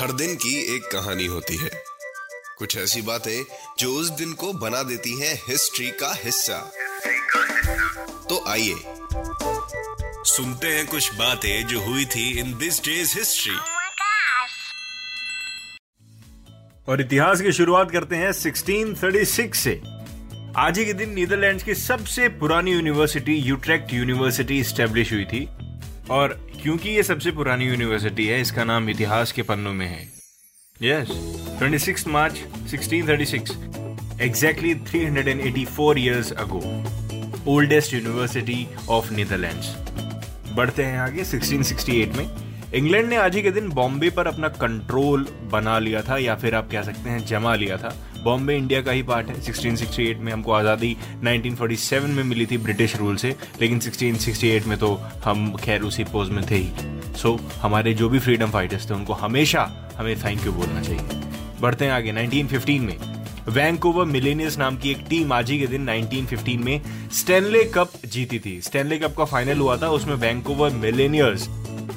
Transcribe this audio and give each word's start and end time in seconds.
हर 0.00 0.12
दिन 0.12 0.34
की 0.34 0.76
एक 0.76 0.82
कहानी 0.82 1.26
होती 1.26 1.56
है। 1.56 1.70
कुछ 2.58 2.76
ऐसी 2.76 3.02
बातें 3.02 3.44
जो 3.78 3.92
उस 3.92 4.10
दिन 4.10 4.32
को 4.32 4.52
बना 4.52 4.82
देती 4.82 5.20
हैं 5.20 5.42
हिस्ट्री 5.48 5.90
का 5.90 6.14
हिस्सा। 6.24 6.72
तो 8.28 8.44
आइए 8.48 8.74
सुनते 10.24 10.66
हैं 10.66 10.86
कुछ 10.86 11.14
बातें 11.14 11.66
जो 11.66 11.80
हुई 11.80 12.04
थी 12.04 12.38
इन 12.38 12.58
दिस 12.58 12.84
डेज़ 12.84 13.18
हिस्ट्री. 13.18 13.56
और 16.88 17.00
इतिहास 17.00 17.40
की 17.40 17.52
शुरुआत 17.52 17.90
करते 17.90 18.16
हैं 18.16 18.32
1636 18.32 19.54
से। 19.54 19.80
आज 20.56 20.78
ही 20.78 20.84
के 20.84 20.92
दिन 20.92 21.10
नीदरलैंड्स 21.10 21.64
की 21.64 21.74
सबसे 21.74 22.28
पुरानी 22.28 22.72
यूनिवर्सिटी 22.72 23.34
यूट्रेक्ट 23.34 23.92
यूनिवर्सिटी 23.92 24.64
स्टैब्लिश 24.64 25.12
हुई 25.12 25.24
थी। 25.24 25.48
और 26.10 26.49
क्योंकि 26.62 26.90
ये 26.90 27.02
सबसे 27.02 27.30
पुरानी 27.30 27.64
यूनिवर्सिटी 27.64 28.26
है, 28.26 28.40
इसका 28.40 28.64
नाम 28.64 28.88
इतिहास 28.90 29.32
के 29.32 29.42
पन्नों 29.42 29.72
में 29.72 29.86
है। 29.86 30.02
Yes 30.82 31.08
26 31.60 32.06
March 32.08 32.40
1636 32.68 33.50
exactly 34.22 34.74
384 34.86 35.98
years 35.98 36.32
ago 36.32 36.60
oldest 37.48 37.94
university 37.94 38.66
of 38.88 39.12
Netherlands 39.12 39.74
बढ़ते 40.54 40.84
हैं 40.84 40.98
आगे 40.98 41.24
1668 41.24 42.16
में। 42.16 42.30
इंग्लैंड 42.74 43.08
ने 43.08 43.16
आज 43.16 43.36
ही 43.36 43.42
के 43.42 43.50
दिन 43.50 43.68
बॉम्बे 43.70 44.10
पर 44.10 44.26
अपना 44.26 44.48
कंट्रोल 44.48 45.26
बना 45.52 45.78
लिया 45.78 46.02
था, 46.02 46.18
या 46.18 46.34
फिर 46.34 46.54
आप 46.54 46.70
कह 46.70 46.82
सकते 46.82 47.10
हैं 47.10 47.24
जमा 47.26 47.54
लिया 47.54 47.76
था। 47.76 47.94
बॉम्बे 48.22 48.56
इंडिया 48.56 48.80
का 48.82 48.92
ही 48.92 49.02
पार्ट 49.02 49.28
है। 49.28 49.40
1668 49.42 50.20
में 50.20 50.32
हमको 50.32 50.52
आज़ादी 50.52 50.96
1947 51.24 52.08
में 52.08 52.24
मिली 52.24 52.46
थी 52.46 52.58
ब्रिटिश 52.58 52.96
रूल 52.96 53.16
से 53.16 53.34
लेकिन 53.60 53.80
1668 53.80 54.66
में 54.66 54.78
तो 54.78 54.94
हम 55.24 55.52
खैर 55.56 55.82
उसी 55.82 56.04
पोज 56.04 56.30
में 56.30 56.44
थे 56.50 56.54
ही। 56.54 56.70
सो 57.16 57.28
so, 57.28 57.54
हमारे 57.62 57.94
जो 57.94 58.08
भी 58.08 58.18
फ्रीडम 58.18 58.50
फाइटर्स 58.50 58.90
थे 58.90 58.94
उनको 58.94 59.12
हमेशा 59.12 59.70
हमें 59.96 60.16
थैंक 60.24 60.46
यू 60.46 60.52
बोलना 60.52 60.82
चाहिए। 60.82 61.20
बढ़ते 61.60 61.84
हैं 61.84 61.92
आगे 61.92 62.12
1915 62.12 62.80
में। 62.80 62.96
वैंकूवर 63.48 64.04
मिलेनियर्स 64.04 64.58
नाम 64.58 64.76
की 64.76 64.90
एक 64.90 65.04
टीम 65.08 65.32
आज 65.32 65.50
ही 65.50 65.58
के 65.58 65.66
दिन 65.66 65.86
1915 65.86 66.64
में 66.64 66.80
स्टेनले 67.12 67.64
कप 67.64 67.92
जीती 68.06 68.38
थी। 68.38 68.60
स्टेनले 68.60 68.98
कप 68.98 69.16
का 69.16 69.24
फाइनल 69.24 69.58
हुआ 69.58 69.76
था 69.76 69.88
उसमें 69.88 70.14
वैंकूवर 70.14 70.70
मिलेनियर्स 70.70 71.48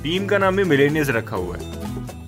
टीम 0.04 0.26
का 0.26 0.38
नाम 0.38 0.56
भी 0.56 0.64
मिलेनियर्स 0.64 1.10
रखा 1.10 1.36
हुआ 1.36 1.58
है। 1.58 1.83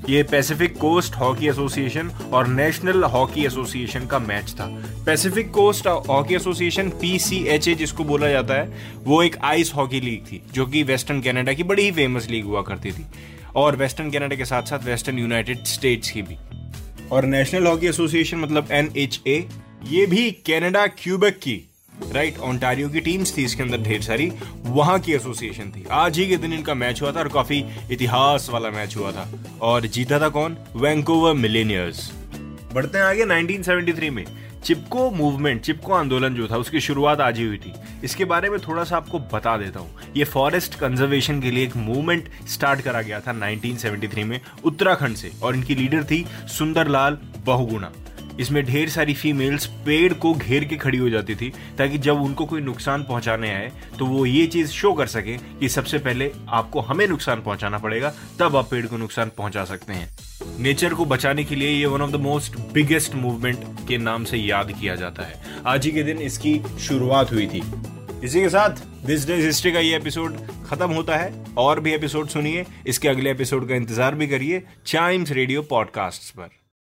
ये 0.10 0.22
पैसिफिक 0.24 0.78
कोस्ट 0.78 1.16
हॉकी 1.16 1.48
एसोसिएशन 1.48 2.10
और 2.34 2.48
नेशनल 2.48 3.04
हॉकी 3.04 3.46
एसोसिएशन 3.46 4.06
का 4.06 4.20
मैच 4.20 4.52
था। 4.52 4.66
Pacific 5.06 5.50
Coast 5.52 5.88
Hockey 5.88 6.36
Association 6.36 6.90
PCHA 7.02 7.74
जिसको 7.76 8.04
बोला 8.04 8.28
जाता 8.28 8.54
है, 8.54 8.94
वो 9.04 9.22
एक 9.24 9.38
आइस 9.44 9.74
हॉकी 9.76 10.00
लीग 10.00 10.26
थी, 10.26 10.42
जो 10.54 10.66
कि 10.66 10.84
वेस्टर्न 10.84 11.22
कनाडा 11.22 11.54
की 11.54 11.64
बड़ी 11.64 11.84
ही 11.84 11.92
फ़ेमस 11.92 12.30
लीग 12.30 12.46
हुआ 12.46 12.62
करती 12.62 12.92
थी। 12.92 13.06
और 13.56 13.76
वेस्टर्न 13.76 14.12
कनाडा 14.12 14.36
के 14.36 14.46
साथ 14.46 14.64
साथ 14.64 14.86
वेस्टर्न 14.86 15.20
यूनाइटेड 15.20 15.64
स्टेट्स 15.66 16.12
की 16.12 16.22
भी। 16.22 16.38
और 17.12 17.26
नेशनल 17.26 17.68
हॉकी 17.68 17.88
एसोसिएशन 17.88 18.38
मतलब 18.38 18.68
एन 18.72 18.92
ये 19.90 20.06
भी 20.06 20.32
कनाडा 20.48 20.88
क्यूबेक 20.88 21.38
की 21.38 21.62
राइट, 22.12 22.38
ओंटारियो 22.38 22.90
की 22.90 23.00
टीम्स 23.00 23.38
थी 23.38 23.44
इसके 23.44 23.64
अंदर 23.64 23.78
ढेर 23.78 24.02
सारी। 24.02 24.32
वहाँ 24.64 25.00
की 25.00 25.14
एसोसिएशन 25.14 25.64
थी। 25.64 25.86
आज 25.92 26.20
ही 26.20 26.28
के 26.28 26.38
दिन 26.38 26.54
इनका 26.54 26.74
मैच 26.74 27.02
हुआ 27.02 27.12
था 27.12 27.20
और 27.20 27.28
काफ़ी 27.28 27.66
इतिहास 27.92 28.50
वाला 28.50 28.70
मैच 28.70 28.98
हुआ 28.98 29.12
था। 29.12 29.30
और 29.62 29.86
जीता 29.86 30.20
था 30.20 30.30
कौन? 30.30 30.58
वैंकूवर 30.76 31.34
मिलेनियर्स 31.34 32.12
बढ़ते 32.74 32.98
हैं 32.98 33.06
आगे 33.06 33.26
1973 33.26 34.10
में। 34.10 34.26
चिपको 34.64 35.12
मूवमेंट 35.12 35.62
चिपको 35.62 35.94
आंदोलन 35.94 36.36
जो 36.36 36.48
था, 36.48 36.58
उसकी 36.58 36.80
शुरुआत 36.80 37.20
आज 37.20 37.38
ही 37.38 37.46
हुई 37.46 37.58
थी। 37.58 37.74
इसके 38.04 38.26
बारे 38.26 38.50
में 38.50 38.60
थोड़ा 38.60 38.84
सा 38.84 38.98
आपको 38.98 39.20
बता 39.20 39.58
देता 39.58 39.80
हूँ। 39.80 39.96
ये 40.18 40.24
फॉरेस्ट 40.24 40.76
कंजर्वेशन 40.76 41.42
के 41.42 41.52
लिए 41.52 41.64
एक 41.64 41.76
मूवमेंट 41.76 42.30
स्टार्ट 42.48 42.82
करा 42.82 43.02
गया 43.02 43.20
था 43.20 43.34
1973 43.34 44.24
में 44.24 44.42
उत्तराखंड 44.64 45.16
से। 45.16 45.32
और 45.44 45.56
इनकी 45.56 45.76
लीडर 45.76 46.04
थी 46.04 46.26
सुंदरलाल 46.48 47.18
बहुगुणा। 47.46 47.92
इसमें 48.40 48.64
ढेर 48.66 48.90
सारी 48.90 49.14
फीमेल्स 49.14 49.66
पेड़ 49.86 50.14
को 50.16 50.34
घेर 50.34 50.64
के 50.64 50.76
खड़ी 50.78 50.98
हो 50.98 51.10
जाती 51.10 51.36
थी, 51.36 51.52
ताकि 51.78 51.98
जब 51.98 52.22
उनको 52.22 52.46
कोई 52.46 52.62
नुकसान 52.62 53.04
पहुँचाने 53.04 53.54
आए 53.54 53.72
तो 54.00 54.06
वो 54.06 54.26
ये 54.26 54.46
चीज़ 54.48 54.72
शो 54.72 54.94
कर 54.94 55.08
सके 55.08 55.38
कि 55.60 55.70
सबसे 55.70 55.98
पहले 56.00 56.32
आपको 56.50 56.82
हमें 56.82 57.08
नुकसान 57.08 57.42
पहुंचाना 57.42 57.78
पड़ेगा, 57.78 58.14
तब 58.40 58.56
आप 58.56 58.70
पेड़ 58.72 58.86
को 58.88 58.98
नुकसान 58.98 59.32
पहुँचा 59.38 59.66
सकते 59.66 59.94
हैं। 59.94 60.10
नेचर 60.60 60.94
को 60.94 61.06
बचाने 61.06 61.44
के 61.44 61.56
लिए 61.56 61.70
ये 61.70 61.86
one 61.86 62.02
of 62.02 62.12
the 62.12 62.16
most 62.22 62.58
biggest 62.74 63.16
movement 63.16 63.64
के 63.88 63.98
नाम 63.98 64.24
से 64.24 64.38
याद 64.38 64.72
किया 64.72 64.96
जाता 64.96 65.24
है। 65.24 65.62
आज 65.68 65.86
ही 65.86 65.92
के 65.92 66.04
दिन 66.04 66.18
इसकी 66.22 66.60
शुरुआत 66.80 67.32
हुई 67.32 67.48
थी। 67.48 67.62
इसी 68.24 68.42
के 68.42 68.50
साथ 68.50 68.84
दिस 69.06 69.28
डेज़ 69.28 69.46
हिस्ट्री 69.46 69.72
का 69.72 69.80
ये 69.80 69.96
एपिसोड 69.96 70.38
खत्म 70.66 70.90
होता 70.90 71.18
है, 71.18 71.34
और 71.58 71.80
भी 71.80 71.94
एपिसोड 71.94 72.28
सुनिए, 72.28 72.66
इसके 72.88 73.08
अगले 73.08 73.32
एपिसोड 73.32 73.68
का 73.70 73.76
इंतज़ार 73.76 74.16
भी 74.16 74.28
करिए 74.28 74.64
चाइम्स 74.86 75.32
रेडियो 75.32 75.62
पॉडकास्ट 75.64 76.34
पर। 76.36 76.50